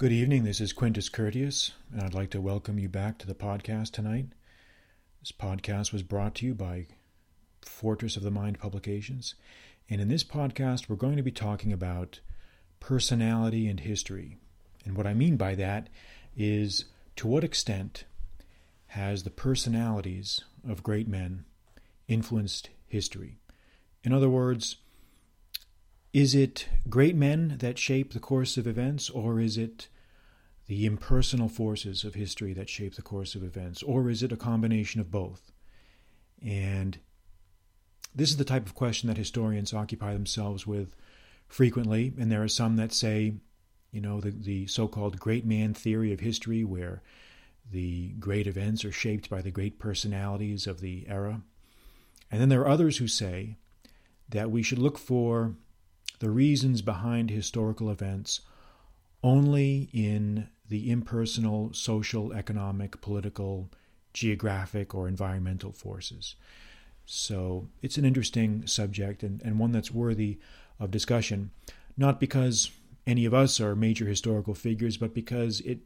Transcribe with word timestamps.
Good 0.00 0.12
evening. 0.12 0.44
This 0.44 0.62
is 0.62 0.72
Quintus 0.72 1.10
Curtius, 1.10 1.72
and 1.92 2.02
I'd 2.02 2.14
like 2.14 2.30
to 2.30 2.40
welcome 2.40 2.78
you 2.78 2.88
back 2.88 3.18
to 3.18 3.26
the 3.26 3.34
podcast 3.34 3.90
tonight. 3.90 4.28
This 5.20 5.30
podcast 5.30 5.92
was 5.92 6.02
brought 6.02 6.34
to 6.36 6.46
you 6.46 6.54
by 6.54 6.86
Fortress 7.60 8.16
of 8.16 8.22
the 8.22 8.30
Mind 8.30 8.58
Publications. 8.58 9.34
And 9.90 10.00
in 10.00 10.08
this 10.08 10.24
podcast, 10.24 10.88
we're 10.88 10.96
going 10.96 11.18
to 11.18 11.22
be 11.22 11.30
talking 11.30 11.70
about 11.70 12.20
personality 12.80 13.68
and 13.68 13.78
history. 13.78 14.38
And 14.86 14.96
what 14.96 15.06
I 15.06 15.12
mean 15.12 15.36
by 15.36 15.54
that 15.56 15.90
is 16.34 16.86
to 17.16 17.28
what 17.28 17.44
extent 17.44 18.04
has 18.86 19.24
the 19.24 19.30
personalities 19.30 20.40
of 20.66 20.82
great 20.82 21.08
men 21.08 21.44
influenced 22.08 22.70
history? 22.88 23.36
In 24.02 24.14
other 24.14 24.30
words, 24.30 24.76
is 26.12 26.34
it 26.34 26.66
great 26.88 27.14
men 27.14 27.56
that 27.58 27.78
shape 27.78 28.12
the 28.12 28.20
course 28.20 28.56
of 28.56 28.66
events, 28.66 29.08
or 29.10 29.40
is 29.40 29.56
it 29.56 29.88
the 30.66 30.86
impersonal 30.86 31.48
forces 31.48 32.04
of 32.04 32.14
history 32.14 32.52
that 32.52 32.68
shape 32.68 32.94
the 32.94 33.02
course 33.02 33.34
of 33.34 33.44
events, 33.44 33.82
or 33.82 34.10
is 34.10 34.22
it 34.22 34.32
a 34.32 34.36
combination 34.36 35.00
of 35.00 35.10
both? 35.10 35.52
And 36.44 36.98
this 38.14 38.30
is 38.30 38.38
the 38.38 38.44
type 38.44 38.66
of 38.66 38.74
question 38.74 39.08
that 39.08 39.16
historians 39.16 39.72
occupy 39.72 40.12
themselves 40.12 40.66
with 40.66 40.96
frequently, 41.46 42.12
and 42.18 42.30
there 42.30 42.42
are 42.42 42.48
some 42.48 42.76
that 42.76 42.92
say, 42.92 43.34
you 43.92 44.00
know, 44.00 44.20
the, 44.20 44.30
the 44.30 44.66
so 44.66 44.88
called 44.88 45.20
great 45.20 45.44
man 45.44 45.74
theory 45.74 46.12
of 46.12 46.20
history, 46.20 46.64
where 46.64 47.02
the 47.70 48.08
great 48.18 48.48
events 48.48 48.84
are 48.84 48.92
shaped 48.92 49.30
by 49.30 49.42
the 49.42 49.50
great 49.50 49.78
personalities 49.78 50.66
of 50.66 50.80
the 50.80 51.04
era. 51.08 51.42
And 52.30 52.40
then 52.40 52.48
there 52.48 52.62
are 52.62 52.68
others 52.68 52.96
who 52.96 53.06
say 53.06 53.56
that 54.28 54.50
we 54.50 54.62
should 54.62 54.78
look 54.78 54.98
for 54.98 55.54
the 56.20 56.30
reasons 56.30 56.82
behind 56.82 57.30
historical 57.30 57.90
events 57.90 58.40
only 59.22 59.90
in 59.92 60.48
the 60.68 60.90
impersonal 60.90 61.72
social, 61.72 62.32
economic, 62.32 63.00
political, 63.00 63.68
geographic, 64.14 64.94
or 64.94 65.08
environmental 65.08 65.72
forces. 65.72 66.36
So 67.04 67.68
it's 67.82 67.98
an 67.98 68.04
interesting 68.04 68.66
subject 68.66 69.22
and, 69.22 69.42
and 69.42 69.58
one 69.58 69.72
that's 69.72 69.90
worthy 69.90 70.38
of 70.78 70.90
discussion, 70.90 71.50
not 71.96 72.20
because 72.20 72.70
any 73.06 73.24
of 73.24 73.34
us 73.34 73.60
are 73.60 73.74
major 73.74 74.06
historical 74.06 74.54
figures, 74.54 74.96
but 74.96 75.12
because 75.12 75.60
it 75.60 75.80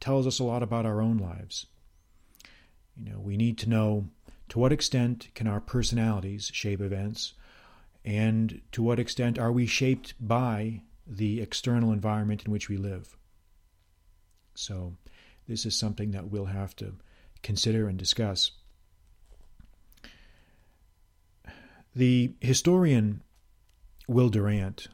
tells 0.00 0.26
us 0.26 0.38
a 0.38 0.44
lot 0.44 0.62
about 0.62 0.86
our 0.86 1.00
own 1.00 1.18
lives. 1.18 1.66
You 2.96 3.12
know, 3.12 3.20
we 3.20 3.36
need 3.36 3.58
to 3.58 3.68
know 3.68 4.08
to 4.48 4.58
what 4.58 4.72
extent 4.72 5.28
can 5.34 5.46
our 5.46 5.60
personalities 5.60 6.50
shape 6.52 6.80
events, 6.80 7.34
and 8.04 8.60
to 8.72 8.82
what 8.82 8.98
extent 8.98 9.38
are 9.38 9.52
we 9.52 9.66
shaped 9.66 10.14
by 10.20 10.82
the 11.06 11.40
external 11.40 11.92
environment 11.92 12.44
in 12.44 12.52
which 12.52 12.68
we 12.68 12.76
live. 12.76 13.16
So, 14.54 14.96
this 15.48 15.66
is 15.66 15.76
something 15.76 16.12
that 16.12 16.28
we'll 16.28 16.46
have 16.46 16.76
to 16.76 16.94
consider 17.42 17.88
and 17.88 17.98
discuss. 17.98 18.52
The 21.94 22.34
historian 22.40 23.22
Will 24.06 24.28
Durant 24.28 24.88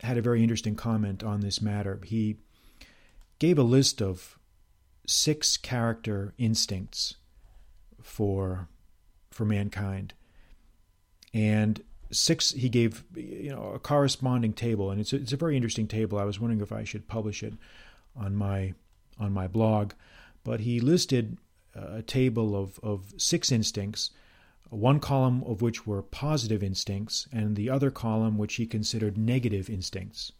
had 0.00 0.18
a 0.18 0.22
very 0.22 0.42
interesting 0.42 0.74
comment 0.74 1.22
on 1.22 1.40
this 1.40 1.62
matter. 1.62 2.00
He 2.04 2.36
gave 3.38 3.58
a 3.58 3.62
list 3.62 4.02
of 4.02 4.38
six 5.06 5.56
character 5.56 6.34
instincts 6.38 7.14
for 8.02 8.68
for 9.30 9.44
mankind. 9.44 10.14
And 11.34 11.82
six 12.10 12.52
he 12.52 12.68
gave 12.68 13.04
you 13.14 13.50
know 13.50 13.72
a 13.74 13.78
corresponding 13.78 14.52
table 14.52 14.90
and 14.90 15.00
it's 15.00 15.12
a, 15.12 15.16
it's 15.16 15.32
a 15.32 15.36
very 15.36 15.56
interesting 15.56 15.88
table. 15.88 16.18
I 16.18 16.24
was 16.24 16.40
wondering 16.40 16.60
if 16.60 16.72
i 16.72 16.84
should 16.84 17.08
publish 17.08 17.42
it 17.42 17.54
on 18.14 18.34
my 18.34 18.74
on 19.18 19.32
my 19.32 19.48
blog. 19.48 19.92
But 20.44 20.60
he 20.60 20.80
listed 20.80 21.38
uh, 21.76 21.96
a 21.96 22.02
table 22.02 22.54
of 22.56 22.78
of 22.82 23.14
six 23.16 23.50
instincts 23.50 24.10
one 24.70 24.98
column 25.00 25.42
of 25.44 25.62
which 25.62 25.86
were 25.86 26.02
positive 26.02 26.62
instincts 26.62 27.28
and 27.32 27.56
the 27.56 27.70
other 27.70 27.90
column 27.90 28.36
which 28.36 28.56
he 28.56 28.66
considered 28.66 29.16
negative 29.16 29.70
instincts. 29.70 30.32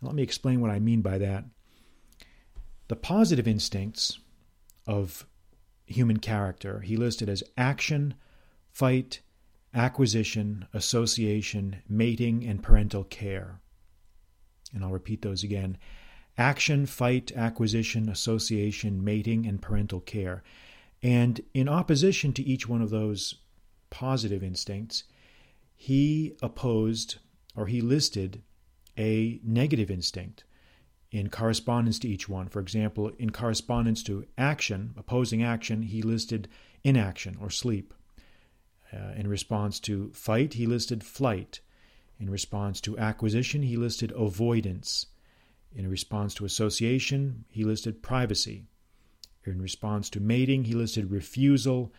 And 0.00 0.08
let 0.08 0.14
me 0.14 0.22
explain 0.22 0.60
what 0.60 0.70
i 0.70 0.78
mean 0.78 1.02
by 1.02 1.18
that. 1.18 1.44
The 2.88 2.96
positive 2.96 3.48
instincts 3.48 4.18
of 4.86 5.26
human 5.86 6.18
character 6.18 6.80
he 6.80 6.96
listed 6.96 7.28
as 7.28 7.42
action 7.56 8.14
fight 8.72 9.20
acquisition, 9.76 10.66
association, 10.72 11.82
mating, 11.88 12.44
and 12.44 12.62
parental 12.62 13.04
care. 13.04 13.60
And 14.74 14.82
I'll 14.82 14.90
repeat 14.90 15.22
those 15.22 15.44
again 15.44 15.78
action, 16.38 16.84
fight, 16.84 17.32
acquisition, 17.32 18.08
association, 18.08 19.02
mating, 19.02 19.46
and 19.46 19.62
parental 19.62 20.00
care. 20.00 20.42
And 21.02 21.40
in 21.54 21.68
opposition 21.68 22.32
to 22.34 22.42
each 22.42 22.68
one 22.68 22.82
of 22.82 22.90
those 22.90 23.36
positive 23.90 24.42
instincts, 24.42 25.04
he 25.74 26.36
opposed 26.42 27.16
or 27.54 27.66
he 27.66 27.80
listed 27.80 28.42
a 28.98 29.40
negative 29.42 29.90
instinct 29.90 30.44
in 31.10 31.30
correspondence 31.30 31.98
to 32.00 32.08
each 32.08 32.28
one. 32.28 32.48
For 32.48 32.60
example, 32.60 33.12
in 33.18 33.30
correspondence 33.30 34.02
to 34.04 34.26
action, 34.36 34.94
opposing 34.96 35.42
action, 35.42 35.82
he 35.82 36.02
listed 36.02 36.48
inaction 36.84 37.36
or 37.40 37.50
sleep. 37.50 37.94
Uh, 38.96 39.12
in 39.16 39.28
response 39.28 39.80
to 39.80 40.10
fight, 40.12 40.54
he 40.54 40.66
listed 40.66 41.04
flight. 41.04 41.60
In 42.18 42.30
response 42.30 42.80
to 42.82 42.98
acquisition, 42.98 43.62
he 43.62 43.76
listed 43.76 44.12
avoidance. 44.16 45.06
In 45.74 45.88
response 45.88 46.34
to 46.34 46.44
association, 46.44 47.44
he 47.48 47.64
listed 47.64 48.02
privacy. 48.02 48.64
In 49.44 49.60
response 49.60 50.08
to 50.10 50.20
mating, 50.20 50.64
he 50.64 50.74
listed 50.74 51.10
refusal. 51.10 51.92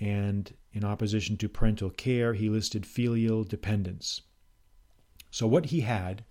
And 0.00 0.52
in 0.72 0.84
opposition 0.84 1.36
to 1.36 1.48
parental 1.48 1.90
care, 1.90 2.34
he 2.34 2.48
listed 2.48 2.84
filial 2.84 3.44
dependence. 3.44 4.22
So, 5.30 5.46
what 5.46 5.66
he 5.66 5.82
had, 5.82 6.24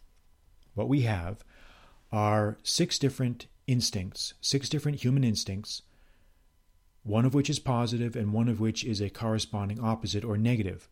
what 0.73 0.89
we 0.89 1.01
have, 1.01 1.43
are 2.11 2.57
six 2.63 2.99
different 2.99 3.47
instincts, 3.66 4.33
six 4.41 4.67
different 4.67 4.99
human 4.99 5.23
instincts 5.23 5.83
one 7.03 7.25
of 7.25 7.34
which 7.34 7.50
is 7.50 7.59
positive 7.59 8.16
and 8.16 8.34
one 8.34 8.47
of 8.47 8.59
which 8.59 8.84
is 8.84 9.01
a 9.01 9.09
corresponding 9.09 9.79
opposite 9.79 10.23
or 10.23 10.38
negative. 10.38 10.88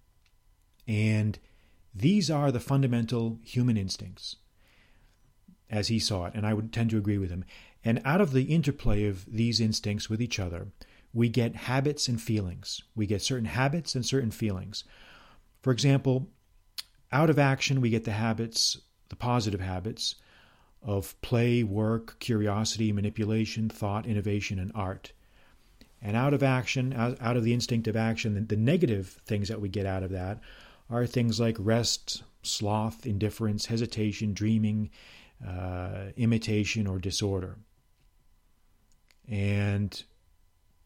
And 0.87 1.37
these 1.93 2.31
are 2.31 2.51
the 2.51 2.59
fundamental 2.59 3.39
human 3.43 3.77
instincts, 3.77 4.37
as 5.69 5.87
he 5.87 5.99
saw 5.99 6.25
it, 6.25 6.33
and 6.35 6.45
I 6.45 6.53
would 6.53 6.73
tend 6.73 6.89
to 6.91 6.97
agree 6.97 7.17
with 7.17 7.29
him. 7.29 7.45
And 7.83 8.01
out 8.03 8.21
of 8.21 8.31
the 8.31 8.43
interplay 8.43 9.05
of 9.05 9.25
these 9.25 9.61
instincts 9.61 10.09
with 10.09 10.21
each 10.21 10.39
other, 10.39 10.67
we 11.13 11.29
get 11.29 11.55
habits 11.55 12.07
and 12.07 12.21
feelings. 12.21 12.81
We 12.95 13.05
get 13.05 13.21
certain 13.21 13.45
habits 13.45 13.95
and 13.95 14.05
certain 14.05 14.31
feelings. 14.31 14.83
For 15.61 15.71
example, 15.71 16.27
out 17.11 17.29
of 17.29 17.39
action, 17.39 17.81
we 17.81 17.89
get 17.89 18.03
the 18.03 18.11
habits, 18.11 18.77
the 19.09 19.15
positive 19.15 19.61
habits 19.61 20.15
of 20.81 21.19
play, 21.21 21.63
work, 21.63 22.19
curiosity, 22.19 22.91
manipulation, 22.91 23.69
thought, 23.69 24.05
innovation, 24.05 24.59
and 24.59 24.71
art. 24.75 25.11
And 26.01 26.15
out 26.15 26.33
of 26.33 26.43
action, 26.43 26.93
out, 26.93 27.35
of 27.35 27.43
the 27.43 27.53
instinct 27.53 27.87
of 27.87 27.97
action, 27.97 28.35
the, 28.35 28.41
the 28.41 28.55
negative 28.55 29.19
things 29.25 29.49
that 29.49 29.59
we 29.59 29.67
get 29.67 29.85
out 29.85 30.03
of 30.03 30.11
that 30.11 30.39
are 30.89 31.05
things 31.05 31.39
like 31.39 31.57
rest, 31.59 32.23
sloth, 32.41 33.05
indifference, 33.05 33.65
hesitation, 33.65 34.33
dreaming, 34.33 34.89
uh, 35.45 36.05
imitation, 36.15 36.87
or 36.87 36.99
disorder. 36.99 37.57
And 39.27 40.01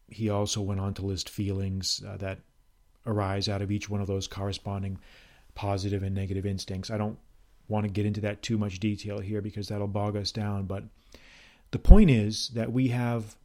he 0.08 0.28
also 0.30 0.60
went 0.60 0.80
on 0.80 0.94
to 0.94 1.06
list 1.06 1.30
feelings 1.30 2.02
uh, 2.06 2.16
that 2.18 2.40
arise 3.06 3.48
out 3.48 3.62
of 3.62 3.70
each 3.70 3.88
one 3.88 4.00
of 4.00 4.06
those 4.06 4.26
corresponding 4.26 4.98
positive 5.54 6.02
and 6.02 6.14
negative 6.14 6.44
instincts. 6.44 6.90
I 6.90 6.98
don't 6.98 7.18
want 7.68 7.84
to 7.84 7.92
get 7.92 8.04
into 8.04 8.20
that 8.22 8.42
too 8.42 8.58
much 8.58 8.80
detail 8.80 9.20
here 9.20 9.40
because 9.40 9.68
that'll 9.68 9.86
bog 9.86 10.16
us 10.16 10.32
down, 10.32 10.64
but 10.64 10.84
the 11.70 11.78
point 11.78 12.10
is 12.10 12.48
that 12.50 12.72
we 12.72 12.88
have 12.88 13.36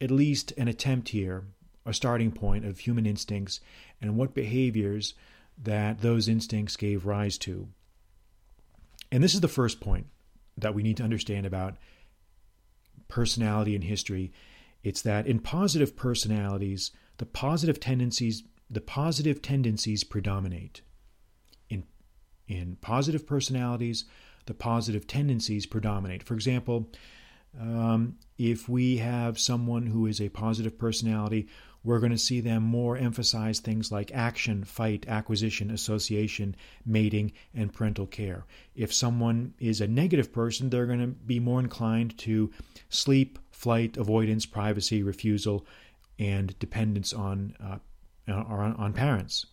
at 0.00 0.10
least 0.10 0.52
an 0.56 0.68
attempt 0.68 1.10
here, 1.10 1.44
a 1.84 1.94
starting 1.94 2.32
point 2.32 2.64
of 2.64 2.80
human 2.80 3.06
instincts 3.06 3.60
and 4.00 4.16
what 4.16 4.34
behaviors 4.34 5.14
that 5.62 6.00
those 6.00 6.28
instincts 6.28 6.76
gave 6.76 7.06
rise 7.06 7.36
to. 7.38 7.68
And 9.12 9.22
this 9.22 9.34
is 9.34 9.40
the 9.40 9.48
first 9.48 9.80
point 9.80 10.06
that 10.56 10.74
we 10.74 10.82
need 10.82 10.96
to 10.98 11.02
understand 11.02 11.46
about 11.46 11.76
personality 13.08 13.74
and 13.74 13.84
history. 13.84 14.32
It's 14.82 15.02
that 15.02 15.26
in 15.26 15.40
positive 15.40 15.96
personalities, 15.96 16.92
the 17.18 17.26
positive 17.26 17.80
tendencies 17.80 18.44
the 18.72 18.80
positive 18.80 19.42
tendencies 19.42 20.04
predominate. 20.04 20.82
In 21.68 21.82
in 22.46 22.76
positive 22.80 23.26
personalities, 23.26 24.04
the 24.46 24.54
positive 24.54 25.06
tendencies 25.06 25.66
predominate. 25.66 26.22
For 26.22 26.34
example, 26.34 26.88
um, 27.58 28.16
if 28.38 28.68
we 28.68 28.98
have 28.98 29.38
someone 29.38 29.86
who 29.86 30.06
is 30.06 30.20
a 30.20 30.28
positive 30.28 30.78
personality, 30.78 31.48
we're 31.82 31.98
going 31.98 32.12
to 32.12 32.18
see 32.18 32.40
them 32.40 32.62
more 32.62 32.96
emphasize 32.96 33.60
things 33.60 33.90
like 33.90 34.12
action, 34.12 34.64
fight, 34.64 35.06
acquisition, 35.08 35.70
association, 35.70 36.54
mating, 36.84 37.32
and 37.54 37.72
parental 37.72 38.06
care. 38.06 38.44
If 38.74 38.92
someone 38.92 39.54
is 39.58 39.80
a 39.80 39.88
negative 39.88 40.32
person, 40.32 40.68
they're 40.68 40.86
going 40.86 41.00
to 41.00 41.06
be 41.06 41.40
more 41.40 41.60
inclined 41.60 42.18
to 42.18 42.50
sleep, 42.90 43.38
flight, 43.50 43.96
avoidance, 43.96 44.44
privacy, 44.44 45.02
refusal, 45.02 45.66
and 46.18 46.56
dependence 46.58 47.12
on 47.14 47.56
uh, 47.62 47.78
on, 48.30 48.74
on 48.74 48.92
parents. 48.92 49.46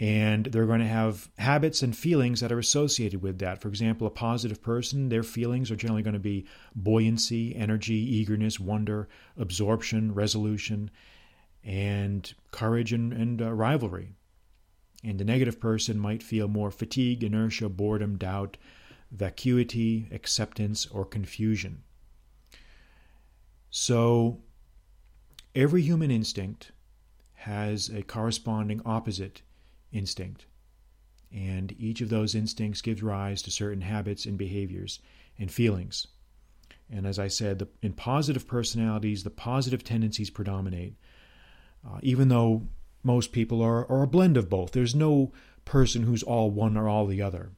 And 0.00 0.46
they're 0.46 0.66
going 0.66 0.80
to 0.80 0.86
have 0.86 1.28
habits 1.36 1.82
and 1.82 1.94
feelings 1.94 2.40
that 2.40 2.50
are 2.50 2.58
associated 2.58 3.20
with 3.20 3.38
that. 3.40 3.60
For 3.60 3.68
example, 3.68 4.06
a 4.06 4.10
positive 4.10 4.62
person, 4.62 5.10
their 5.10 5.22
feelings 5.22 5.70
are 5.70 5.76
generally 5.76 6.02
going 6.02 6.14
to 6.14 6.18
be 6.18 6.46
buoyancy, 6.74 7.54
energy, 7.54 7.96
eagerness, 7.96 8.58
wonder, 8.58 9.10
absorption, 9.36 10.14
resolution, 10.14 10.90
and 11.62 12.32
courage 12.50 12.94
and, 12.94 13.12
and 13.12 13.42
uh, 13.42 13.52
rivalry. 13.52 14.14
And 15.04 15.20
a 15.20 15.24
negative 15.24 15.60
person 15.60 15.98
might 15.98 16.22
feel 16.22 16.48
more 16.48 16.70
fatigue, 16.70 17.22
inertia, 17.22 17.68
boredom, 17.68 18.16
doubt, 18.16 18.56
vacuity, 19.10 20.08
acceptance, 20.10 20.86
or 20.86 21.04
confusion. 21.04 21.82
So, 23.68 24.40
every 25.54 25.82
human 25.82 26.10
instinct 26.10 26.72
has 27.34 27.90
a 27.90 28.02
corresponding 28.02 28.80
opposite 28.86 29.42
instinct. 29.92 30.46
And 31.32 31.74
each 31.78 32.00
of 32.00 32.08
those 32.08 32.34
instincts 32.34 32.82
gives 32.82 33.02
rise 33.02 33.42
to 33.42 33.50
certain 33.50 33.82
habits 33.82 34.26
and 34.26 34.36
behaviors 34.36 35.00
and 35.38 35.50
feelings. 35.50 36.06
And 36.90 37.06
as 37.06 37.18
I 37.18 37.28
said, 37.28 37.60
the, 37.60 37.68
in 37.82 37.92
positive 37.92 38.48
personalities, 38.48 39.22
the 39.22 39.30
positive 39.30 39.84
tendencies 39.84 40.30
predominate, 40.30 40.94
uh, 41.86 41.98
even 42.02 42.28
though 42.28 42.66
most 43.02 43.32
people 43.32 43.62
are, 43.62 43.90
are 43.90 44.02
a 44.02 44.08
blend 44.08 44.36
of 44.36 44.50
both. 44.50 44.72
There's 44.72 44.94
no 44.94 45.32
person 45.64 46.02
who's 46.02 46.22
all 46.22 46.50
one 46.50 46.76
or 46.76 46.88
all 46.88 47.06
the 47.06 47.22
other. 47.22 47.52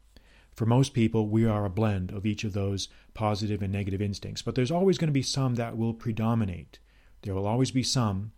For 0.55 0.67
most 0.67 0.93
people, 0.93 1.29
we 1.29 1.46
are 1.46 1.64
a 1.64 1.70
blend 1.70 2.11
of 2.11 2.26
each 2.26 2.44
of 2.44 2.52
those 2.52 2.88
positive 3.14 3.62
and 3.62 3.73
negative 3.73 4.02
instincts. 4.02 4.43
But 4.43 4.55
there's 4.55 4.70
always 4.70 4.99
going 4.99 5.08
to 5.08 5.12
be 5.12 5.23
some 5.23 5.55
that 5.55 5.79
will 5.79 5.94
predominate. 5.94 6.79
There 7.23 7.34
will 7.34 7.46
always 7.46 7.70
be 7.70 7.82
some 7.82 8.32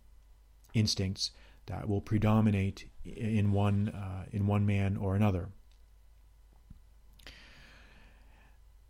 instincts 0.73 1.31
that 1.67 1.87
will 1.87 2.01
predominate 2.01 2.87
in 3.03 3.51
one 3.51 3.89
uh, 3.89 4.25
in 4.31 4.47
one 4.47 4.65
man 4.65 4.97
or 4.97 5.15
another. 5.15 5.49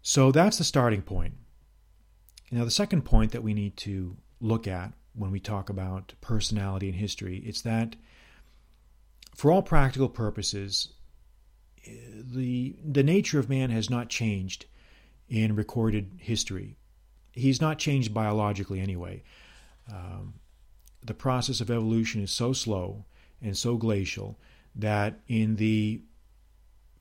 So 0.01 0.31
that's 0.31 0.57
the 0.57 0.63
starting 0.63 1.01
point. 1.01 1.33
Now, 2.51 2.63
the 2.63 2.71
second 2.71 3.03
point 3.03 3.31
that 3.31 3.43
we 3.43 3.53
need 3.53 3.75
to 3.77 4.17
look 4.39 4.67
at 4.67 4.93
when 5.13 5.31
we 5.31 5.39
talk 5.39 5.69
about 5.69 6.13
personality 6.21 6.89
and 6.89 6.97
history, 6.97 7.37
it's 7.39 7.61
that 7.61 7.95
for 9.35 9.51
all 9.51 9.61
practical 9.61 10.09
purposes, 10.09 10.93
the 11.85 12.75
the 12.83 13.03
nature 13.03 13.39
of 13.39 13.49
man 13.49 13.69
has 13.71 13.89
not 13.89 14.09
changed 14.09 14.65
in 15.27 15.55
recorded 15.55 16.11
history. 16.19 16.77
He's 17.31 17.59
not 17.59 17.79
changed 17.79 18.13
biologically 18.13 18.79
anyway. 18.79 19.23
Um, 19.91 20.35
the 21.05 21.13
process 21.13 21.61
of 21.61 21.69
evolution 21.69 22.21
is 22.23 22.31
so 22.31 22.53
slow 22.53 23.05
and 23.41 23.55
so 23.55 23.77
glacial 23.77 24.39
that 24.75 25.19
in 25.27 25.55
the 25.57 26.01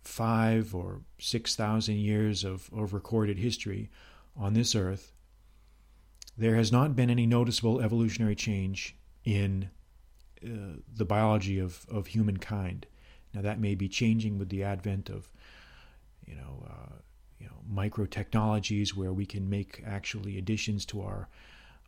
five 0.03 0.75
or 0.75 1.01
six 1.19 1.57
thousand 1.57 1.97
years 1.97 2.45
of, 2.45 2.69
of 2.73 2.93
recorded 2.93 3.39
history 3.39 3.91
on 4.37 4.55
this 4.55 4.75
earth, 4.75 5.13
there 6.37 6.57
has 6.57 6.71
not 6.71 6.95
been 6.95 7.11
any 7.11 7.27
noticeable 7.27 7.81
evolutionary 7.81 8.35
change 8.35 8.97
in 9.25 9.71
uh, 10.45 10.81
the 10.95 11.05
biology 11.05 11.59
of, 11.59 11.87
of 11.91 12.09
humankind. 12.09 12.87
Now 13.33 13.43
that 13.43 13.59
may 13.59 13.75
be 13.75 13.89
changing 13.89 14.39
with 14.39 14.51
the 14.51 14.63
advent 14.63 15.09
of, 15.09 15.31
you 16.27 16.35
know, 16.35 16.67
uh, 16.69 16.97
you 17.39 17.47
know, 17.47 17.57
micro 17.69 18.05
technologies 18.05 18.95
where 18.95 19.13
we 19.13 19.27
can 19.27 19.49
make 19.49 19.83
actually 19.87 20.39
additions 20.39 20.85
to 20.87 21.03
our 21.03 21.29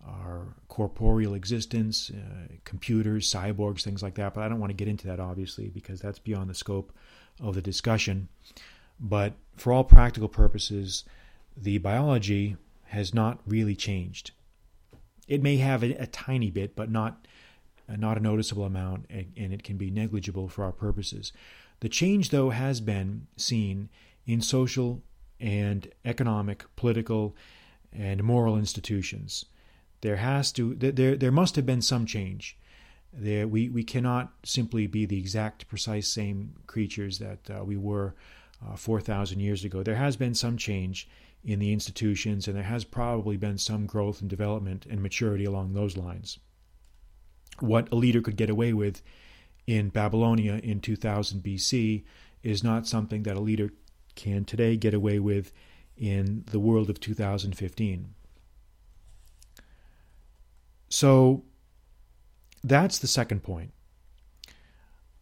our 0.05 0.55
corporeal 0.69 1.35
existence, 1.35 2.11
uh, 2.11 2.55
computers, 2.65 3.31
cyborgs, 3.31 3.83
things 3.83 4.03
like 4.03 4.15
that. 4.15 4.35
But 4.35 4.45
I 4.45 4.49
don't 4.49 4.61
want 4.61 4.71
to 4.71 4.77
get 4.77 4.89
into 4.89 5.07
that, 5.07 5.21
obviously, 5.21 5.69
because 5.69 6.01
that's 6.01 6.19
beyond 6.19 6.51
the 6.51 6.55
scope 6.55 6.93
of 7.41 7.55
the 7.55 7.63
discussion. 7.63 8.29
But 9.01 9.35
for 9.57 9.73
all 9.73 9.85
practical 9.85 10.29
purposes, 10.29 11.05
the 11.57 11.79
biology 11.79 12.57
has 12.85 13.13
not 13.13 13.41
really 13.47 13.75
changed. 13.75 14.31
It 15.29 15.43
may 15.43 15.57
have 15.57 15.83
a, 15.83 15.93
a 15.95 16.07
tiny 16.07 16.51
bit, 16.51 16.77
but 16.77 16.91
not 16.91 17.27
uh, 17.89 17.97
not 17.97 18.17
a 18.17 18.21
noticeable 18.21 18.65
amount, 18.65 19.07
and, 19.11 19.33
and 19.37 19.53
it 19.53 19.63
can 19.63 19.77
be 19.77 19.91
negligible 19.91 20.49
for 20.49 20.65
our 20.65 20.73
purposes. 20.73 21.33
The 21.81 21.89
change, 21.89 22.31
though, 22.31 22.51
has 22.51 22.81
been 22.81 23.27
seen 23.37 23.91
in 24.27 24.41
social 24.41 25.03
and 25.39 25.89
economic, 26.05 26.65
political, 26.75 27.37
and 27.93 28.25
moral 28.25 28.57
institutions 28.57 29.45
there 30.07 30.17
has 30.17 30.53
to 30.53 30.73
there 30.77 31.17
there 31.17 31.33
must 31.33 31.57
have 31.57 31.67
been 31.67 31.83
some 31.83 32.07
change. 32.07 32.57
There 33.13 33.49
we 33.49 33.69
we 33.69 33.83
cannot 33.83 34.33
simply 34.45 34.87
be 34.87 35.05
the 35.05 35.19
exact 35.19 35.67
precise 35.67 36.07
same 36.07 36.55
creatures 36.69 37.19
that 37.19 37.51
uh, 37.51 37.65
we 37.65 37.77
were 37.77 38.15
uh, 38.65 38.77
4,000 38.77 39.41
years 39.41 39.65
ago. 39.65 39.83
There 39.83 39.97
has 39.97 40.17
been 40.17 40.35
some 40.35 40.57
change 40.57 41.09
in 41.45 41.59
the 41.59 41.73
institutions, 41.73 42.47
and 42.47 42.57
there 42.57 42.63
has 42.63 42.85
probably 42.85 43.37
been 43.37 43.59
some 43.59 43.87
growth 43.87 44.21
and 44.21 44.31
development 44.31 44.87
and 44.89 45.03
maturity 45.03 45.45
along 45.45 45.73
those 45.73 45.97
lines. 45.97 46.39
What 47.59 47.91
a 47.91 47.97
leader 47.97 48.21
could 48.21 48.37
get 48.37 48.49
away 48.49 48.73
with 48.73 49.03
in 49.67 49.89
Babylonia 49.89 50.61
in 50.63 50.81
2000 50.81 51.43
BC 51.43 52.05
is 52.45 52.63
not 52.63 52.87
something 52.87 53.25
that 53.25 53.37
a 53.37 53.41
leader 53.41 53.73
can 54.15 54.45
today 54.45 54.77
get 54.77 54.95
away 54.95 55.19
with 55.19 55.51
in 55.97 56.45
the 56.47 56.61
world 56.61 56.91
of 56.91 57.01
2015. 57.01 58.15
So 60.89 61.45
that's 62.63 62.99
the 62.99 63.07
second 63.07 63.43
point. 63.43 63.73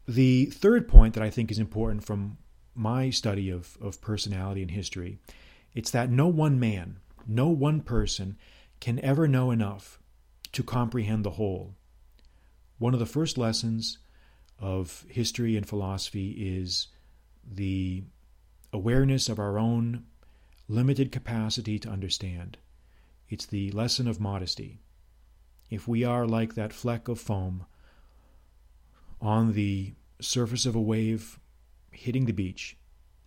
The 0.06 0.46
third 0.46 0.88
point 0.88 1.14
that 1.14 1.22
I 1.22 1.30
think 1.30 1.50
is 1.50 1.58
important 1.58 2.04
from 2.04 2.38
my 2.74 3.10
study 3.10 3.50
of, 3.50 3.78
of 3.80 4.00
personality 4.00 4.62
and 4.62 4.70
history, 4.70 5.18
it's 5.74 5.90
that 5.92 6.10
no 6.10 6.26
one 6.26 6.60
man, 6.60 6.98
no 7.26 7.48
one 7.48 7.80
person 7.80 8.36
can 8.80 8.98
ever 9.00 9.26
know 9.26 9.50
enough 9.50 9.98
to 10.52 10.62
comprehend 10.62 11.24
the 11.24 11.30
whole. 11.30 11.74
One 12.78 12.92
of 12.92 13.00
the 13.00 13.06
first 13.06 13.38
lessons 13.38 13.98
of 14.58 15.04
history 15.08 15.56
and 15.56 15.66
philosophy 15.66 16.30
is 16.32 16.88
the 17.46 18.04
awareness 18.72 19.28
of 19.28 19.38
our 19.38 19.58
own 19.58 20.04
limited 20.68 21.12
capacity 21.12 21.78
to 21.78 21.88
understand. 21.88 22.58
It's 23.28 23.46
the 23.46 23.70
lesson 23.70 24.06
of 24.06 24.20
modesty 24.20 24.80
if 25.74 25.88
we 25.88 26.04
are 26.04 26.26
like 26.26 26.54
that 26.54 26.72
fleck 26.72 27.08
of 27.08 27.20
foam 27.20 27.66
on 29.20 29.52
the 29.52 29.94
surface 30.20 30.66
of 30.66 30.74
a 30.74 30.80
wave 30.80 31.38
hitting 31.90 32.26
the 32.26 32.32
beach, 32.32 32.76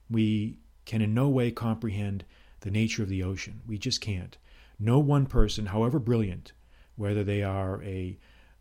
we 0.09 0.59
can 0.85 1.01
in 1.01 1.13
no 1.13 1.27
way 1.27 1.51
comprehend 1.51 2.25
the 2.61 2.71
nature 2.71 3.03
of 3.03 3.09
the 3.09 3.23
ocean. 3.23 3.61
We 3.67 3.77
just 3.77 4.01
can't. 4.01 4.37
No 4.79 4.99
one 4.99 5.25
person, 5.25 5.67
however 5.67 5.99
brilliant, 5.99 6.53
whether 6.95 7.23
they 7.23 7.43
are 7.43 7.83
a 7.83 8.17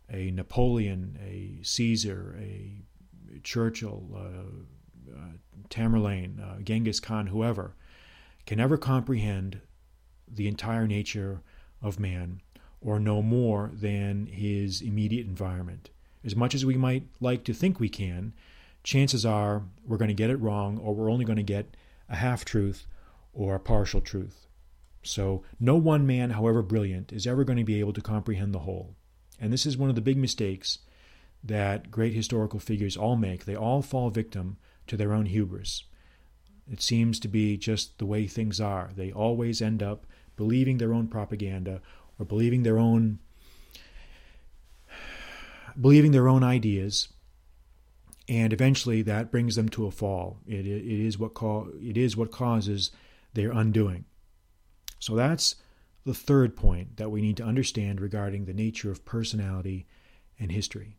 a 0.09 0.31
Napoleon, 0.31 1.19
a 1.21 1.61
Caesar, 1.63 2.37
a 2.39 2.81
Churchill, 3.43 4.07
uh, 4.15 5.13
uh, 5.13 5.31
Tamerlane, 5.69 6.39
uh, 6.41 6.61
Genghis 6.61 7.01
Khan, 7.01 7.27
whoever, 7.27 7.75
can 8.45 8.59
ever 8.59 8.77
comprehend 8.77 9.59
the 10.25 10.47
entire 10.47 10.87
nature 10.87 11.41
of 11.81 11.99
man 11.99 12.41
or 12.81 12.99
no 12.99 13.21
more 13.21 13.71
than 13.73 14.27
his 14.27 14.81
immediate 14.81 15.27
environment. 15.27 15.89
As 16.23 16.35
much 16.35 16.53
as 16.53 16.65
we 16.65 16.77
might 16.77 17.07
like 17.19 17.43
to 17.45 17.53
think 17.53 17.79
we 17.79 17.89
can, 17.89 18.33
chances 18.83 19.25
are 19.25 19.63
we're 19.85 19.97
going 19.97 20.09
to 20.09 20.13
get 20.13 20.29
it 20.29 20.41
wrong 20.41 20.77
or 20.77 20.93
we're 20.93 21.11
only 21.11 21.25
going 21.25 21.37
to 21.37 21.43
get 21.43 21.75
a 22.09 22.15
half 22.15 22.45
truth 22.45 22.85
or 23.33 23.55
a 23.55 23.59
partial 23.59 24.01
truth. 24.01 24.47
So, 25.03 25.43
no 25.59 25.75
one 25.75 26.05
man, 26.05 26.31
however 26.31 26.61
brilliant, 26.61 27.13
is 27.13 27.27
ever 27.27 27.43
going 27.43 27.57
to 27.57 27.63
be 27.63 27.79
able 27.79 27.93
to 27.93 28.01
comprehend 28.01 28.53
the 28.53 28.59
whole. 28.59 28.95
And 29.39 29.53
this 29.53 29.65
is 29.65 29.77
one 29.77 29.89
of 29.89 29.95
the 29.95 30.01
big 30.01 30.17
mistakes 30.17 30.79
that 31.43 31.91
great 31.91 32.13
historical 32.13 32.59
figures 32.59 32.97
all 32.97 33.15
make. 33.15 33.45
They 33.45 33.55
all 33.55 33.81
fall 33.81 34.09
victim 34.09 34.57
to 34.87 34.97
their 34.97 35.13
own 35.13 35.27
hubris. 35.27 35.83
It 36.69 36.81
seems 36.81 37.19
to 37.21 37.27
be 37.27 37.55
just 37.57 37.97
the 37.99 38.05
way 38.05 38.27
things 38.27 38.59
are. 38.59 38.89
They 38.95 39.11
always 39.11 39.61
end 39.61 39.81
up 39.81 40.05
believing 40.35 40.77
their 40.77 40.93
own 40.93 41.07
propaganda 41.07 41.81
or 42.19 42.25
believing 42.25 42.63
their 42.63 42.77
own 42.77 43.19
believing 45.79 46.11
their 46.11 46.27
own 46.27 46.43
ideas 46.43 47.09
and 48.27 48.51
eventually 48.51 49.01
that 49.01 49.31
brings 49.31 49.55
them 49.55 49.69
to 49.69 49.85
a 49.85 49.91
fall 49.91 50.39
it, 50.47 50.65
it 50.65 51.05
is 51.05 51.17
what 51.19 51.33
call, 51.33 51.67
it 51.79 51.97
is 51.97 52.17
what 52.17 52.31
causes 52.31 52.91
their 53.33 53.51
undoing 53.51 54.05
so 54.99 55.15
that's 55.15 55.55
the 56.07 56.13
third 56.13 56.55
point 56.55 56.97
that 56.97 57.11
we 57.11 57.21
need 57.21 57.37
to 57.37 57.43
understand 57.43 57.99
regarding 57.99 58.45
the 58.45 58.53
nature 58.53 58.89
of 58.89 59.05
personality 59.05 59.85
and 60.39 60.51
history. 60.51 60.95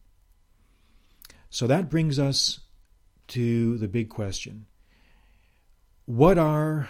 So 1.51 1.67
that 1.67 1.89
brings 1.89 2.19
us 2.19 2.61
to 3.29 3.79
the 3.79 3.89
big 3.89 4.11
question 4.11 4.67
What 6.05 6.39
are 6.39 6.89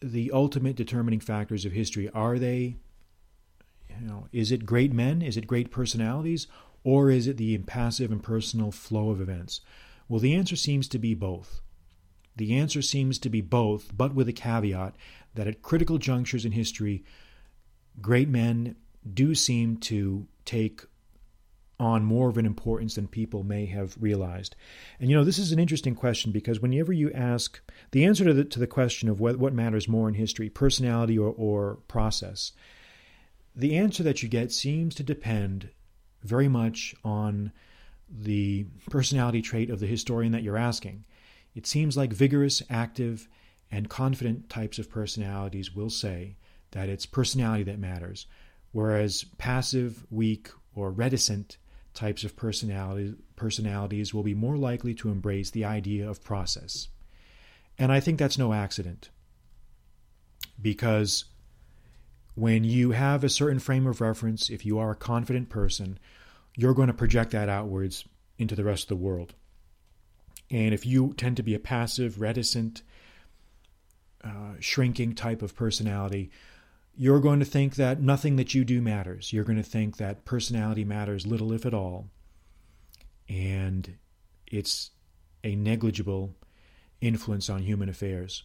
the 0.00 0.30
ultimate 0.32 0.76
determining 0.76 1.20
factors 1.20 1.64
of 1.64 1.72
history? 1.72 2.08
Are 2.10 2.38
they, 2.38 2.76
you 4.00 4.06
know, 4.06 4.28
is 4.32 4.52
it 4.52 4.66
great 4.66 4.92
men? 4.92 5.22
Is 5.22 5.36
it 5.36 5.46
great 5.46 5.70
personalities? 5.70 6.46
Or 6.82 7.10
is 7.10 7.26
it 7.26 7.36
the 7.36 7.54
impassive 7.54 8.12
and 8.12 8.22
personal 8.22 8.70
flow 8.70 9.10
of 9.10 9.20
events? 9.20 9.60
Well, 10.08 10.20
the 10.20 10.34
answer 10.34 10.56
seems 10.56 10.86
to 10.88 10.98
be 10.98 11.14
both. 11.14 11.60
The 12.36 12.54
answer 12.54 12.82
seems 12.82 13.18
to 13.20 13.30
be 13.30 13.40
both, 13.40 13.96
but 13.96 14.14
with 14.14 14.28
a 14.28 14.32
caveat 14.32 14.94
that 15.34 15.46
at 15.46 15.62
critical 15.62 15.98
junctures 15.98 16.44
in 16.44 16.52
history, 16.52 17.04
great 18.00 18.28
men 18.28 18.76
do 19.12 19.34
seem 19.34 19.76
to 19.78 20.26
take 20.44 20.82
on 21.78 22.04
more 22.04 22.28
of 22.28 22.38
an 22.38 22.46
importance 22.46 22.94
than 22.94 23.08
people 23.08 23.42
may 23.42 23.66
have 23.66 23.96
realized. 24.00 24.54
And 25.00 25.10
you 25.10 25.16
know, 25.16 25.24
this 25.24 25.38
is 25.38 25.52
an 25.52 25.58
interesting 25.58 25.94
question 25.94 26.32
because 26.32 26.60
whenever 26.60 26.92
you 26.92 27.10
ask 27.12 27.60
the 27.90 28.04
answer 28.04 28.24
to 28.24 28.32
the, 28.32 28.44
to 28.44 28.60
the 28.60 28.66
question 28.66 29.08
of 29.08 29.20
what, 29.20 29.38
what 29.38 29.52
matters 29.52 29.88
more 29.88 30.08
in 30.08 30.14
history, 30.14 30.48
personality 30.48 31.18
or, 31.18 31.32
or 31.36 31.78
process, 31.88 32.52
the 33.54 33.76
answer 33.76 34.02
that 34.02 34.22
you 34.22 34.28
get 34.28 34.52
seems 34.52 34.94
to 34.96 35.02
depend 35.02 35.68
very 36.22 36.48
much 36.48 36.94
on 37.04 37.52
the 38.10 38.66
personality 38.90 39.42
trait 39.42 39.70
of 39.70 39.80
the 39.80 39.86
historian 39.86 40.32
that 40.32 40.42
you're 40.42 40.56
asking. 40.56 41.04
It 41.54 41.66
seems 41.66 41.96
like 41.96 42.12
vigorous, 42.12 42.62
active, 42.68 43.28
and 43.70 43.88
confident 43.88 44.48
types 44.48 44.78
of 44.78 44.90
personalities 44.90 45.74
will 45.74 45.90
say 45.90 46.36
that 46.72 46.88
it's 46.88 47.06
personality 47.06 47.62
that 47.64 47.78
matters, 47.78 48.26
whereas 48.72 49.24
passive, 49.38 50.04
weak, 50.10 50.50
or 50.74 50.90
reticent 50.90 51.58
types 51.92 52.24
of 52.24 52.36
personality, 52.36 53.14
personalities 53.36 54.12
will 54.12 54.24
be 54.24 54.34
more 54.34 54.56
likely 54.56 54.94
to 54.94 55.10
embrace 55.10 55.50
the 55.50 55.64
idea 55.64 56.08
of 56.08 56.24
process. 56.24 56.88
And 57.78 57.92
I 57.92 58.00
think 58.00 58.18
that's 58.18 58.38
no 58.38 58.52
accident. 58.52 59.10
Because 60.60 61.24
when 62.34 62.64
you 62.64 62.90
have 62.90 63.22
a 63.22 63.28
certain 63.28 63.58
frame 63.58 63.86
of 63.86 64.00
reference, 64.00 64.50
if 64.50 64.66
you 64.66 64.78
are 64.78 64.90
a 64.90 64.96
confident 64.96 65.48
person, 65.48 65.98
you're 66.56 66.74
going 66.74 66.88
to 66.88 66.94
project 66.94 67.30
that 67.32 67.48
outwards 67.48 68.04
into 68.38 68.54
the 68.54 68.64
rest 68.64 68.84
of 68.84 68.88
the 68.88 69.04
world. 69.04 69.34
And 70.50 70.74
if 70.74 70.84
you 70.84 71.14
tend 71.16 71.36
to 71.36 71.42
be 71.42 71.54
a 71.54 71.60
passive, 71.60 72.20
reticent, 72.20 72.82
uh, 74.22 74.54
shrinking 74.58 75.14
type 75.14 75.42
of 75.42 75.54
personality, 75.54 76.30
you're 76.96 77.20
going 77.20 77.40
to 77.40 77.44
think 77.44 77.76
that 77.76 78.00
nothing 78.00 78.36
that 78.36 78.54
you 78.54 78.64
do 78.64 78.80
matters. 78.80 79.32
You're 79.32 79.44
going 79.44 79.58
to 79.58 79.62
think 79.62 79.96
that 79.96 80.24
personality 80.24 80.84
matters 80.84 81.26
little, 81.26 81.52
if 81.52 81.66
at 81.66 81.74
all. 81.74 82.08
And 83.28 83.96
it's 84.46 84.90
a 85.42 85.56
negligible 85.56 86.34
influence 87.00 87.50
on 87.50 87.62
human 87.62 87.88
affairs. 87.88 88.44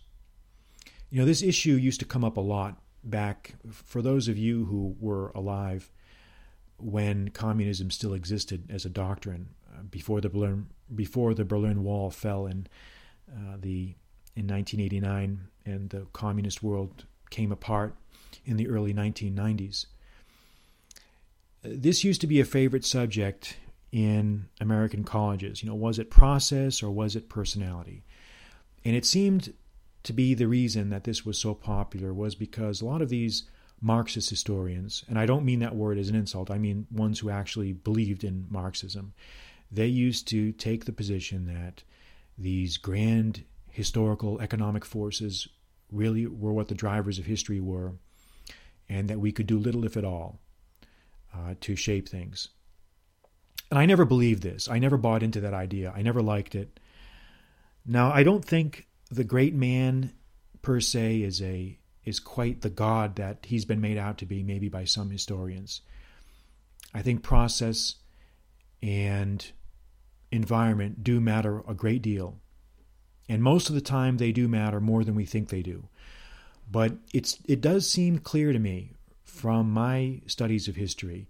You 1.10 1.20
know, 1.20 1.26
this 1.26 1.42
issue 1.42 1.74
used 1.74 2.00
to 2.00 2.06
come 2.06 2.24
up 2.24 2.38
a 2.38 2.42
lot 2.42 2.82
back 3.04 3.56
for 3.72 4.02
those 4.02 4.28
of 4.28 4.38
you 4.38 4.66
who 4.66 4.96
were 5.00 5.30
alive 5.30 5.92
when 6.78 7.30
communism 7.30 7.92
still 7.92 8.14
existed 8.14 8.70
as 8.70 8.86
a 8.86 8.90
doctrine 8.90 9.50
uh, 9.74 9.84
before 9.84 10.22
the 10.22 10.30
Berlin 10.30 10.68
before 10.94 11.34
the 11.34 11.46
Berlin 11.46 11.84
Wall 11.84 12.10
fell 12.10 12.46
in 12.46 12.68
uh, 13.32 13.58
the 13.60 13.96
in 14.36 14.48
1989 14.48 15.48
and 15.66 15.90
the 15.90 16.08
communist 16.14 16.64
world 16.64 17.06
came 17.30 17.52
apart 17.52 17.96
in 18.46 18.58
the 18.58 18.68
early 18.70 18.94
1990s. 18.94 19.86
This 21.62 22.04
used 22.04 22.22
to 22.22 22.28
be 22.28 22.40
a 22.40 22.46
favorite 22.46 22.86
subject 22.86 23.58
in 23.92 24.48
American 24.62 25.04
colleges. 25.04 25.62
You 25.62 25.70
know, 25.70 25.76
was 25.76 26.00
it 26.00 26.10
process 26.10 26.82
or 26.82 26.92
was 26.92 27.16
it 27.16 27.28
personality? 27.28 28.04
And 28.86 28.96
it 28.96 29.06
seemed 29.06 29.54
to 30.04 30.14
be 30.14 30.34
the 30.34 30.48
reason 30.48 30.90
that 30.90 31.04
this 31.04 31.26
was 31.26 31.38
so 31.38 31.54
popular 31.54 32.14
was 32.14 32.36
because 32.36 32.82
a 32.82 32.86
lot 32.86 33.02
of 33.02 33.10
these 33.10 33.44
Marxist 33.82 34.30
historians, 34.30 35.04
and 35.08 35.18
I 35.18 35.26
don't 35.26 35.46
mean 35.46 35.60
that 35.60 35.76
word 35.76 35.98
as 35.98 36.10
an 36.10 36.16
insult, 36.16 36.52
I 36.52 36.58
mean 36.58 36.88
ones 36.92 37.20
who 37.20 37.30
actually 37.30 37.74
believed 37.74 38.24
in 38.24 38.48
Marxism, 38.50 39.14
they 39.72 39.88
used 39.88 40.28
to 40.30 40.52
take 40.54 40.86
the 40.86 40.92
position 40.92 41.46
that 41.46 41.84
these 42.38 42.78
grand 42.78 43.44
historical 43.70 44.42
economic 44.42 44.84
forces 44.84 45.48
really 45.92 46.26
were 46.28 46.54
what 46.54 46.68
the 46.68 46.76
drivers 46.76 47.20
of 47.20 47.26
history 47.26 47.60
were, 47.60 47.94
and 48.88 49.08
that 49.10 49.20
we 49.20 49.32
could 49.32 49.48
do 49.48 49.58
little, 49.58 49.86
if 49.86 49.96
at 49.96 50.06
all, 50.06 50.40
uh, 51.34 51.56
to 51.62 51.76
shape 51.76 52.10
things. 52.10 52.50
And 53.70 53.80
I 53.80 53.86
never 53.86 54.06
believed 54.06 54.42
this. 54.42 54.68
I 54.68 54.80
never 54.80 54.98
bought 54.98 55.24
into 55.24 55.42
that 55.42 55.54
idea. 55.54 55.94
I 55.96 56.02
never 56.02 56.22
liked 56.22 56.56
it. 56.56 56.80
Now, 57.86 58.12
I 58.12 58.24
don't 58.24 58.44
think 58.44 58.88
the 59.10 59.24
great 59.24 59.54
man 59.54 60.14
per 60.62 60.80
se 60.80 61.22
is 61.22 61.42
a 61.42 61.78
is 62.06 62.20
quite 62.20 62.62
the 62.62 62.70
god 62.70 63.16
that 63.18 63.46
he's 63.48 63.66
been 63.66 63.82
made 63.82 63.98
out 63.98 64.18
to 64.18 64.26
be, 64.26 64.42
maybe 64.42 64.70
by 64.70 64.84
some 64.84 65.10
historians. 65.10 65.82
I 66.94 67.02
think 67.02 67.22
process 67.22 67.96
and 68.82 69.46
environment 70.32 71.04
do 71.04 71.20
matter 71.20 71.62
a 71.68 71.74
great 71.74 72.02
deal. 72.02 72.40
And 73.28 73.44
most 73.44 73.70
of 73.70 73.76
the 73.76 73.82
time, 73.82 74.18
they 74.18 74.32
do 74.32 74.48
matter 74.48 74.80
more 74.80 75.04
than 75.04 75.14
we 75.14 75.26
think 75.26 75.50
they 75.50 75.62
do. 75.62 75.88
But 76.72 76.94
it's, 77.14 77.38
it 77.48 77.62
does 77.62 77.88
seem 77.88 78.20
clear 78.20 78.54
to 78.54 78.60
me 78.60 78.94
from 79.24 79.72
my 79.72 80.22
studies 80.26 80.68
of 80.68 80.76
history 80.76 81.28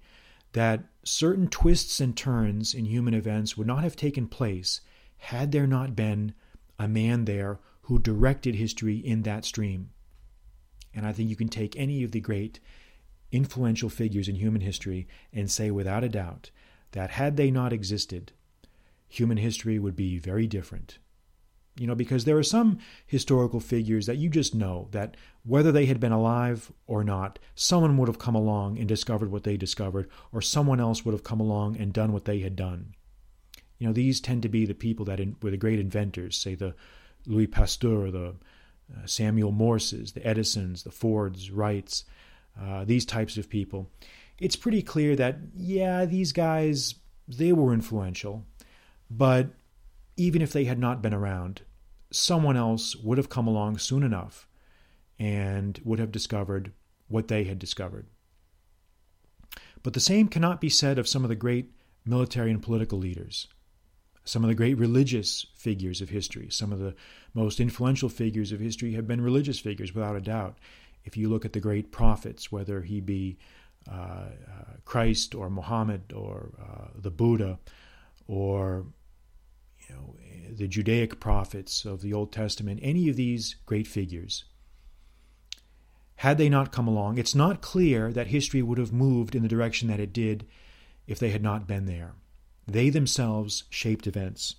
that 0.54 0.84
certain 1.04 1.48
twists 1.48 2.00
and 2.00 2.16
turns 2.16 2.74
in 2.74 2.86
human 2.86 3.14
events 3.14 3.58
would 3.58 3.68
not 3.68 3.84
have 3.84 3.96
taken 3.96 4.28
place 4.28 4.82
had 5.18 5.52
there 5.52 5.68
not 5.68 5.96
been 5.96 6.34
a 6.78 6.88
man 6.88 7.26
there 7.26 7.60
who 7.90 7.98
directed 7.98 8.54
history 8.54 8.98
in 8.98 9.24
that 9.24 9.44
stream. 9.44 9.90
And 10.94 11.08
I 11.08 11.12
think 11.12 11.28
you 11.28 11.36
can 11.36 11.50
take 11.50 11.76
any 11.76 12.04
of 12.04 12.12
the 12.12 12.22
great 12.22 12.60
influential 13.32 13.90
figures 13.90 14.28
in 14.28 14.36
human 14.36 14.62
history 14.62 15.08
and 15.34 15.50
say 15.50 15.72
without 15.72 16.04
a 16.04 16.10
doubt 16.10 16.52
that 16.92 17.10
had 17.10 17.36
they 17.36 17.50
not 17.50 17.74
existed, 17.74 18.32
human 19.08 19.38
history 19.38 19.80
would 19.80 19.96
be 19.96 20.20
very 20.20 20.46
different. 20.46 21.00
You 21.80 21.88
know, 21.88 21.96
because 21.96 22.26
there 22.26 22.38
are 22.38 22.44
some 22.44 22.78
historical 23.08 23.60
figures 23.60 24.06
that 24.06 24.18
you 24.18 24.30
just 24.30 24.54
know 24.54 24.88
that 24.92 25.18
whether 25.44 25.72
they 25.72 25.88
had 25.88 26.00
been 26.00 26.12
alive 26.12 26.72
or 26.86 27.04
not, 27.04 27.40
someone 27.56 27.98
would 27.98 28.08
have 28.08 28.20
come 28.20 28.36
along 28.36 28.78
and 28.78 28.88
discovered 28.88 29.32
what 29.32 29.46
they 29.46 29.58
discovered, 29.58 30.08
or 30.32 30.44
someone 30.44 30.80
else 30.80 31.04
would 31.04 31.14
have 31.14 31.24
come 31.24 31.40
along 31.40 31.76
and 31.78 31.92
done 31.92 32.14
what 32.14 32.26
they 32.26 32.42
had 32.42 32.56
done. 32.56 32.94
You 33.80 33.88
know, 33.88 33.94
these 33.94 34.22
tend 34.22 34.44
to 34.44 34.50
be 34.50 34.68
the 34.68 34.76
people 34.76 35.06
that 35.06 35.20
in, 35.20 35.38
were 35.42 35.50
the 35.50 35.58
great 35.58 35.80
inventors, 35.80 36.38
say 36.38 36.54
the 36.54 36.76
Louis 37.26 37.48
Pasteur, 37.48 38.12
the 38.12 38.36
uh, 38.92 39.06
Samuel 39.06 39.52
Morses, 39.52 40.14
the 40.14 40.26
Edisons, 40.26 40.84
the 40.84 40.92
Fords, 40.92 41.52
Wrights, 41.52 42.06
uh, 42.60 42.86
these 42.86 43.06
types 43.06 43.38
of 43.38 43.50
people. 43.50 43.90
It's 44.40 44.56
pretty 44.56 44.82
clear 44.82 45.16
that, 45.16 45.38
yeah, 45.56 46.06
these 46.06 46.32
guys, 46.32 46.96
they 47.28 47.52
were 47.54 47.74
influential, 47.74 48.46
but 49.10 49.50
even 50.18 50.42
if 50.42 50.52
they 50.52 50.66
had 50.66 50.80
not 50.80 51.02
been 51.02 51.14
around, 51.14 51.62
someone 52.12 52.58
else 52.58 52.96
would 52.96 53.18
have 53.18 53.30
come 53.30 53.48
along 53.48 53.78
soon 53.78 54.04
enough 54.04 54.48
and 55.20 55.80
would 55.84 56.00
have 56.00 56.12
discovered 56.12 56.72
what 57.08 57.28
they 57.28 57.44
had 57.44 57.60
discovered. 57.60 58.08
But 59.84 59.94
the 59.94 60.00
same 60.00 60.28
cannot 60.28 60.62
be 60.62 60.70
said 60.70 60.98
of 60.98 61.08
some 61.08 61.24
of 61.24 61.30
the 61.30 61.36
great 61.36 61.72
military 62.06 62.52
and 62.52 62.62
political 62.62 62.98
leaders, 62.98 63.48
some 64.30 64.44
of 64.44 64.48
the 64.48 64.56
great 64.56 64.78
religious 64.78 65.48
figures 65.56 66.02
of 66.02 66.10
history. 66.10 66.50
Some 66.52 66.72
of 66.72 66.78
the 66.78 66.94
most 67.34 67.60
influential 67.60 68.10
figures 68.10 68.52
of 68.52 68.60
history 68.60 68.94
have 68.94 69.08
been 69.08 69.22
religious 69.22 69.60
figures, 69.60 69.94
without 69.96 70.16
a 70.16 70.22
doubt. 70.22 70.60
If 71.04 71.18
you 71.18 71.30
look 71.30 71.46
at 71.46 71.54
the 71.54 71.60
great 71.60 71.92
prophets, 71.92 72.52
whether 72.52 72.82
he 72.82 73.02
be 73.02 73.40
uh, 73.92 73.94
uh, 73.94 74.28
Christ 74.86 75.34
or 75.34 75.50
Muhammad 75.50 76.14
or 76.14 76.52
uh, 76.62 76.90
the 76.96 77.10
Buddha 77.10 77.58
or 78.28 78.86
you 79.88 79.96
know, 79.96 80.16
the 80.52 80.68
Judaic 80.68 81.20
prophets 81.20 81.84
of 81.84 82.02
the 82.02 82.14
Old 82.14 82.32
Testament, 82.32 82.82
any 82.84 83.10
of 83.10 83.16
these 83.16 83.56
great 83.66 83.88
figures, 83.88 84.44
had 86.18 86.38
they 86.38 86.50
not 86.50 86.72
come 86.72 86.88
along, 86.88 87.18
it's 87.18 87.34
not 87.34 87.62
clear 87.62 88.12
that 88.12 88.28
history 88.28 88.62
would 88.62 88.78
have 88.78 88.94
moved 88.94 89.34
in 89.34 89.42
the 89.42 89.48
direction 89.48 89.88
that 89.88 90.00
it 90.00 90.14
did 90.14 90.46
if 91.08 91.18
they 91.18 91.32
had 91.32 91.42
not 91.42 91.66
been 91.66 91.88
there. 91.88 92.14
They 92.70 92.90
themselves 92.90 93.64
shaped 93.70 94.06
events. 94.06 94.56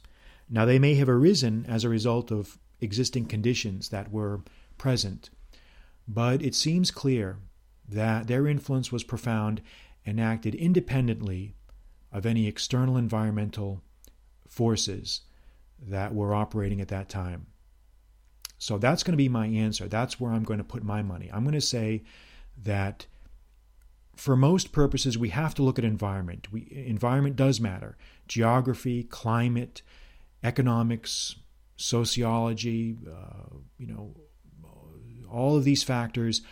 Now, 0.48 0.64
they 0.64 0.78
may 0.78 0.94
have 0.96 1.08
arisen 1.08 1.64
as 1.68 1.84
a 1.84 1.88
result 1.88 2.32
of 2.32 2.58
existing 2.80 3.26
conditions 3.26 3.90
that 3.90 4.10
were 4.10 4.40
present, 4.78 5.30
but 6.08 6.42
it 6.42 6.54
seems 6.54 6.90
clear 6.90 7.38
that 7.88 8.26
their 8.26 8.46
influence 8.46 8.90
was 8.90 9.04
profound 9.04 9.62
and 10.04 10.20
acted 10.20 10.54
independently 10.54 11.54
of 12.10 12.26
any 12.26 12.46
external 12.46 12.96
environmental 12.96 13.82
forces 14.48 15.20
that 15.80 16.14
were 16.14 16.34
operating 16.34 16.80
at 16.80 16.88
that 16.88 17.08
time. 17.08 17.46
So 18.58 18.76
that's 18.76 19.02
going 19.02 19.12
to 19.12 19.16
be 19.16 19.28
my 19.28 19.46
answer. 19.46 19.88
That's 19.88 20.18
where 20.18 20.32
I'm 20.32 20.42
going 20.42 20.58
to 20.58 20.64
put 20.64 20.82
my 20.82 21.02
money. 21.02 21.30
I'm 21.32 21.44
going 21.44 21.54
to 21.54 21.60
say 21.60 22.02
that 22.64 23.06
for 24.20 24.36
most 24.36 24.70
purposes 24.70 25.16
we 25.16 25.30
have 25.30 25.54
to 25.54 25.62
look 25.62 25.78
at 25.78 25.84
environment. 25.84 26.52
We, 26.52 26.70
environment 26.86 27.36
does 27.36 27.58
matter. 27.58 27.96
Geography, 28.28 29.04
climate, 29.04 29.80
economics, 30.44 31.36
sociology, 31.76 32.98
uh, 33.10 33.56
you 33.78 33.86
know, 33.86 34.14
all 35.30 35.56
of 35.56 35.64
these 35.64 35.82
factors 35.82 36.42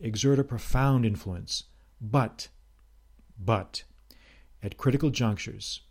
exert 0.00 0.40
a 0.40 0.44
profound 0.44 1.06
influence. 1.06 1.64
But, 2.00 2.48
but, 3.38 3.84
at 4.60 4.76
critical 4.76 5.10
junctures, 5.10 5.82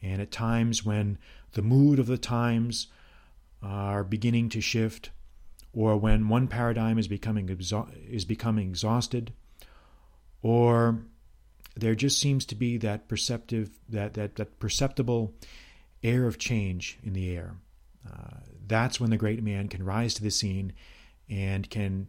and 0.00 0.22
at 0.22 0.30
times 0.30 0.84
when 0.84 1.18
the 1.52 1.62
mood 1.62 1.98
of 1.98 2.06
the 2.06 2.18
times 2.18 2.86
are 3.60 4.04
beginning 4.04 4.48
to 4.50 4.60
shift, 4.60 5.10
or 5.72 5.96
when 5.96 6.28
one 6.28 6.46
paradigm 6.46 6.98
is 6.98 7.08
becoming 7.08 7.48
is 8.08 8.24
becoming 8.24 8.68
exhausted, 8.68 9.32
or 10.42 10.98
there 11.76 11.94
just 11.94 12.20
seems 12.20 12.44
to 12.46 12.54
be 12.54 12.76
that 12.78 13.08
perceptive 13.08 13.70
that 13.88 14.14
that, 14.14 14.36
that 14.36 14.58
perceptible 14.58 15.32
air 16.02 16.26
of 16.26 16.38
change 16.38 16.98
in 17.02 17.12
the 17.12 17.34
air. 17.36 17.54
Uh, 18.06 18.38
that's 18.66 19.00
when 19.00 19.10
the 19.10 19.16
great 19.16 19.42
man 19.42 19.68
can 19.68 19.84
rise 19.84 20.14
to 20.14 20.22
the 20.22 20.30
scene 20.30 20.72
and 21.28 21.68
can 21.70 22.08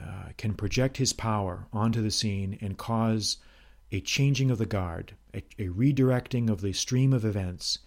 uh, 0.00 0.30
can 0.36 0.54
project 0.54 0.96
his 0.98 1.12
power 1.12 1.66
onto 1.72 2.02
the 2.02 2.10
scene 2.10 2.58
and 2.60 2.76
cause 2.76 3.38
a 3.92 4.00
changing 4.00 4.50
of 4.50 4.58
the 4.58 4.66
guard, 4.66 5.14
a, 5.32 5.38
a 5.58 5.68
redirecting 5.68 6.50
of 6.50 6.60
the 6.60 6.72
stream 6.72 7.12
of 7.12 7.24
events, 7.24 7.78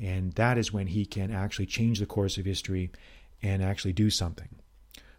and 0.00 0.32
that 0.32 0.58
is 0.58 0.72
when 0.72 0.88
he 0.88 1.06
can 1.06 1.30
actually 1.30 1.66
change 1.66 2.00
the 2.00 2.06
course 2.06 2.36
of 2.36 2.44
history 2.44 2.90
and 3.42 3.62
actually 3.62 3.92
do 3.92 4.10
something. 4.10 4.48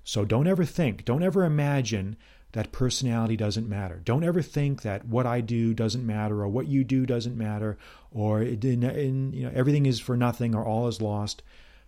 So 0.04 0.24
don't 0.24 0.48
ever 0.48 0.66
think, 0.66 1.04
don't 1.06 1.24
ever 1.24 1.46
imagine 1.46 2.16
that 2.56 2.72
personality 2.72 3.36
doesn't 3.36 3.68
matter. 3.68 4.02
Don't 4.06 4.24
ever 4.24 4.42
think 4.42 4.84
that 4.84 5.06
what 5.06 5.26
I 5.26 5.42
do 5.42 5.74
doesn't 5.74 6.06
matter 6.06 6.42
or 6.42 6.48
what 6.48 6.68
you 6.68 6.86
do 6.86 7.06
doesn't 7.06 7.38
matter 7.38 7.78
or 8.12 8.42
it, 8.42 8.64
in, 8.64 8.82
in, 8.82 9.34
you 9.34 9.44
know, 9.44 9.52
everything 9.54 9.86
is 9.86 10.00
for 10.00 10.16
nothing 10.16 10.56
or 10.56 10.64
all 10.64 10.88
is 10.88 11.02
lost. 11.02 11.44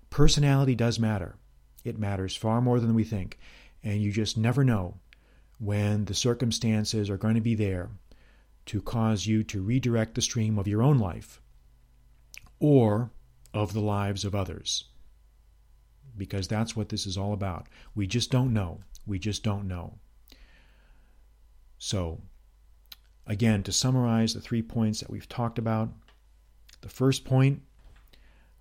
Personality 0.09 0.75
does 0.75 0.99
matter. 0.99 1.37
It 1.85 1.97
matters 1.97 2.35
far 2.35 2.59
more 2.59 2.81
than 2.81 2.95
we 2.95 3.05
think. 3.05 3.39
And 3.81 4.01
you 4.01 4.11
just 4.11 4.37
never 4.37 4.65
know 4.65 4.95
when 5.57 6.03
the 6.03 6.13
circumstances 6.13 7.09
are 7.09 7.15
going 7.15 7.35
to 7.35 7.41
be 7.41 7.55
there 7.55 7.89
to 8.65 8.81
cause 8.81 9.25
you 9.25 9.43
to 9.45 9.61
redirect 9.61 10.15
the 10.15 10.21
stream 10.21 10.59
of 10.59 10.67
your 10.67 10.83
own 10.83 10.99
life 10.99 11.39
or 12.59 13.09
of 13.53 13.71
the 13.71 13.79
lives 13.79 14.25
of 14.25 14.35
others. 14.35 14.83
Because 16.17 16.49
that's 16.49 16.75
what 16.75 16.89
this 16.89 17.05
is 17.05 17.17
all 17.17 17.31
about. 17.31 17.67
We 17.95 18.05
just 18.05 18.31
don't 18.31 18.51
know. 18.51 18.81
We 19.05 19.17
just 19.17 19.43
don't 19.43 19.65
know. 19.65 19.99
So, 21.77 22.21
again, 23.25 23.63
to 23.63 23.71
summarize 23.71 24.33
the 24.33 24.41
three 24.41 24.61
points 24.61 24.99
that 24.99 25.09
we've 25.09 25.29
talked 25.29 25.59
about, 25.59 25.89
the 26.81 26.89
first 26.89 27.25
point 27.25 27.61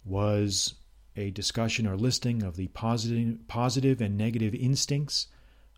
was 0.04 0.75
a 1.16 1.30
discussion 1.30 1.87
or 1.87 1.96
listing 1.96 2.42
of 2.42 2.56
the 2.56 2.68
positive, 2.68 3.38
positive 3.49 4.00
and 4.00 4.16
negative 4.16 4.54
instincts 4.54 5.28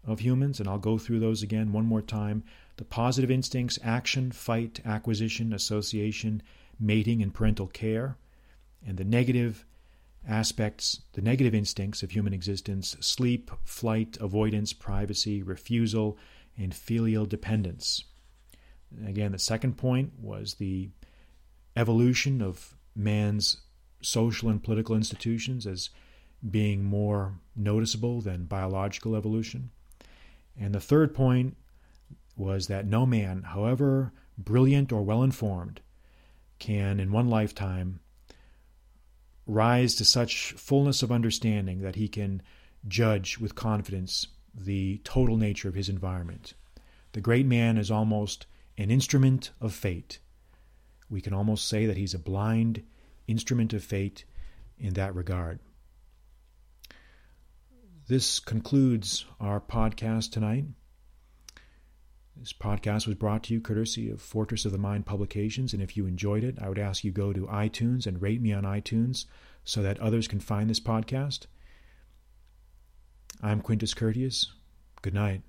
of 0.05 0.21
humans, 0.21 0.59
and 0.59 0.69
I'll 0.69 0.79
go 0.79 0.99
through 0.99 1.21
those 1.21 1.43
again 1.43 1.73
one 1.73 1.87
more 1.87 2.03
time. 2.03 2.43
The 2.77 2.85
positive 2.85 3.31
instincts 3.31 3.79
action, 3.83 4.33
fight, 4.33 4.81
acquisition, 4.85 5.53
association, 5.53 6.43
mating, 6.79 7.23
and 7.23 7.35
parental 7.35 7.67
care. 7.67 8.17
And 8.87 8.97
the 8.97 9.05
negative 9.05 9.65
aspects, 10.27 11.01
the 11.13 11.21
negative 11.23 11.55
instincts 11.55 12.03
of 12.03 12.11
human 12.11 12.33
existence 12.33 12.97
sleep, 13.01 13.51
flight, 13.65 14.17
avoidance, 14.21 14.73
privacy, 14.73 15.43
refusal, 15.43 16.17
and 16.59 16.75
filial 16.75 17.27
dependence. 17.27 18.05
Again, 19.07 19.33
the 19.33 19.39
second 19.39 19.77
point 19.77 20.13
was 20.21 20.55
the 20.55 20.91
evolution 21.77 22.43
of 22.43 22.75
man's 22.95 23.59
social 24.01 24.49
and 24.49 24.63
political 24.63 24.97
institutions 24.97 25.67
as 25.67 25.91
being 26.49 26.85
more 26.85 27.35
noticeable 27.55 28.21
than 28.21 28.45
biological 28.45 29.15
evolution. 29.15 29.71
And 30.59 30.75
the 30.75 30.81
third 30.81 31.15
point 31.15 31.57
was 32.37 32.67
that 32.69 32.87
no 32.87 33.07
man, 33.07 33.43
however 33.43 34.13
brilliant 34.37 34.93
or 34.93 35.03
well 35.03 35.23
informed, 35.23 35.81
can 36.59 37.01
in 37.01 37.13
one 37.13 37.29
lifetime 37.29 38.01
rise 39.47 39.95
to 39.97 40.05
such 40.05 40.53
fullness 40.53 41.03
of 41.03 41.11
understanding 41.11 41.81
that 41.81 41.97
he 41.97 42.09
can 42.09 42.43
judge 42.87 43.39
with 43.39 43.55
confidence 43.55 44.27
the 44.59 45.01
total 45.05 45.37
nature 45.37 45.69
of 45.69 45.75
his 45.75 45.89
environment. 45.89 46.55
The 47.13 47.21
great 47.21 47.47
man 47.47 47.79
is 47.79 47.91
almost 47.91 48.47
an 48.77 48.91
instrument 48.91 49.51
of 49.61 49.75
fate. 49.75 50.19
We 51.09 51.21
can 51.21 51.33
almost 51.33 51.69
say 51.69 51.87
that 51.87 51.97
he's 51.97 52.15
a 52.15 52.19
blind 52.19 52.83
instrument 53.27 53.73
of 53.73 53.83
fate 53.83 54.25
in 54.79 54.95
that 54.95 55.15
regard. 55.15 55.61
This 58.09 58.41
concludes 58.41 59.25
our 59.41 59.61
podcast 59.61 60.33
tonight. 60.33 60.65
This 62.37 62.53
podcast 62.53 63.07
was 63.07 63.17
brought 63.17 63.43
to 63.45 63.55
you 63.55 63.61
courtesy 63.61 64.11
of 64.11 64.23
Fortress 64.23 64.65
of 64.65 64.73
the 64.73 64.79
Mind 64.79 65.07
Publications, 65.07 65.73
and 65.73 65.83
if 65.83 65.97
you 65.97 66.07
enjoyed 66.07 66.45
it, 66.45 66.57
I 66.61 66.69
would 66.69 66.79
ask 66.79 67.03
you 67.03 67.11
go 67.11 67.33
to 67.33 67.47
iTunes 67.49 68.07
and 68.07 68.23
rate 68.23 68.41
me 68.41 68.53
on 68.53 68.63
iTunes 68.63 69.25
so 69.65 69.83
that 69.83 69.99
others 69.99 70.29
can 70.29 70.41
find 70.41 70.71
this 70.71 70.81
podcast. 70.81 71.47
I'm 73.43 73.61
Quintus 73.61 73.95
Curtius. 73.95 74.47
Good 75.03 75.15
night. 75.15 75.43